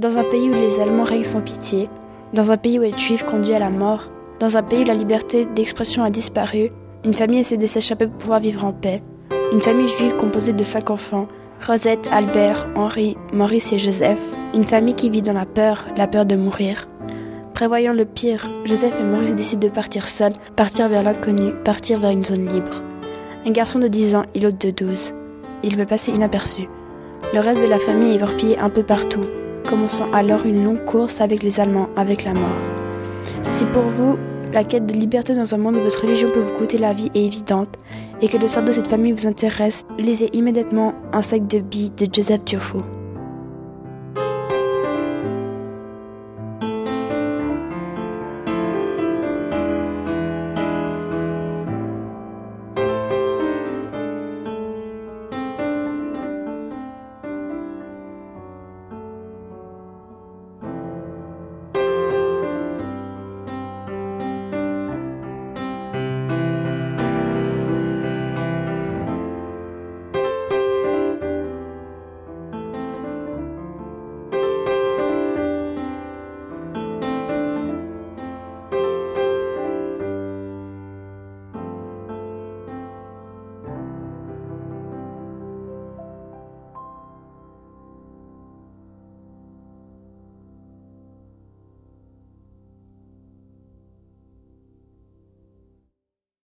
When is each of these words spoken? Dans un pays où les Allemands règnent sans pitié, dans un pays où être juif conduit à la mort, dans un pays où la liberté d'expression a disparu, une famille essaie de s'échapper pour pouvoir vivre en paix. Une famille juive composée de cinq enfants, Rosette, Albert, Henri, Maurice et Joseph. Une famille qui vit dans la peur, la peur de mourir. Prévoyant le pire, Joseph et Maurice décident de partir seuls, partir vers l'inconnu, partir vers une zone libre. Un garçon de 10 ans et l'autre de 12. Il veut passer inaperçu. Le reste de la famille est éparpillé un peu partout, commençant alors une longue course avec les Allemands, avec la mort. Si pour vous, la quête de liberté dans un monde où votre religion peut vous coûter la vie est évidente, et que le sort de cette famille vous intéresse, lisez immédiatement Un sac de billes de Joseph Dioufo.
Dans 0.00 0.16
un 0.16 0.24
pays 0.24 0.48
où 0.48 0.54
les 0.54 0.80
Allemands 0.80 1.04
règnent 1.04 1.24
sans 1.24 1.42
pitié, 1.42 1.90
dans 2.32 2.50
un 2.50 2.56
pays 2.56 2.78
où 2.78 2.82
être 2.84 2.98
juif 2.98 3.22
conduit 3.22 3.52
à 3.52 3.58
la 3.58 3.68
mort, 3.68 4.10
dans 4.38 4.56
un 4.56 4.62
pays 4.62 4.84
où 4.84 4.86
la 4.86 4.94
liberté 4.94 5.44
d'expression 5.44 6.02
a 6.02 6.08
disparu, 6.08 6.70
une 7.04 7.12
famille 7.12 7.40
essaie 7.40 7.58
de 7.58 7.66
s'échapper 7.66 8.06
pour 8.06 8.16
pouvoir 8.16 8.40
vivre 8.40 8.64
en 8.64 8.72
paix. 8.72 9.02
Une 9.52 9.60
famille 9.60 9.88
juive 9.88 10.16
composée 10.16 10.54
de 10.54 10.62
cinq 10.62 10.88
enfants, 10.88 11.28
Rosette, 11.66 12.08
Albert, 12.10 12.66
Henri, 12.76 13.18
Maurice 13.34 13.74
et 13.74 13.78
Joseph. 13.78 14.22
Une 14.54 14.64
famille 14.64 14.94
qui 14.94 15.10
vit 15.10 15.20
dans 15.20 15.34
la 15.34 15.44
peur, 15.44 15.86
la 15.98 16.06
peur 16.06 16.24
de 16.24 16.34
mourir. 16.34 16.88
Prévoyant 17.52 17.92
le 17.92 18.06
pire, 18.06 18.48
Joseph 18.64 18.94
et 18.98 19.04
Maurice 19.04 19.34
décident 19.34 19.68
de 19.68 19.74
partir 19.74 20.08
seuls, 20.08 20.32
partir 20.56 20.88
vers 20.88 21.02
l'inconnu, 21.02 21.52
partir 21.62 22.00
vers 22.00 22.12
une 22.12 22.24
zone 22.24 22.48
libre. 22.48 22.82
Un 23.44 23.50
garçon 23.50 23.78
de 23.78 23.88
10 23.88 24.14
ans 24.14 24.24
et 24.34 24.40
l'autre 24.40 24.66
de 24.66 24.70
12. 24.70 25.12
Il 25.62 25.76
veut 25.76 25.84
passer 25.84 26.10
inaperçu. 26.10 26.70
Le 27.34 27.40
reste 27.40 27.62
de 27.62 27.68
la 27.68 27.78
famille 27.78 28.12
est 28.12 28.16
éparpillé 28.16 28.58
un 28.58 28.70
peu 28.70 28.82
partout, 28.82 29.26
commençant 29.70 30.10
alors 30.12 30.44
une 30.44 30.64
longue 30.64 30.84
course 30.84 31.20
avec 31.20 31.44
les 31.44 31.60
Allemands, 31.60 31.88
avec 31.96 32.24
la 32.24 32.34
mort. 32.34 32.58
Si 33.48 33.64
pour 33.66 33.84
vous, 33.84 34.18
la 34.52 34.64
quête 34.64 34.84
de 34.84 34.94
liberté 34.94 35.32
dans 35.32 35.54
un 35.54 35.58
monde 35.58 35.76
où 35.76 35.80
votre 35.80 36.02
religion 36.02 36.30
peut 36.32 36.40
vous 36.40 36.52
coûter 36.52 36.76
la 36.76 36.92
vie 36.92 37.10
est 37.14 37.24
évidente, 37.24 37.70
et 38.20 38.28
que 38.28 38.36
le 38.36 38.48
sort 38.48 38.64
de 38.64 38.72
cette 38.72 38.88
famille 38.88 39.12
vous 39.12 39.28
intéresse, 39.28 39.84
lisez 39.96 40.28
immédiatement 40.32 40.94
Un 41.12 41.22
sac 41.22 41.46
de 41.46 41.60
billes 41.60 41.92
de 41.96 42.12
Joseph 42.12 42.44
Dioufo. 42.44 42.82